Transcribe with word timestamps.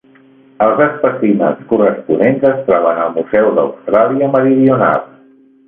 Els 0.67 0.79
espècimens 0.85 1.59
corresponents 1.73 2.49
es 2.53 2.65
troben 2.71 3.03
al 3.05 3.13
Museu 3.21 3.53
d'Austràlia 3.61 4.33
Meridional. 4.39 5.09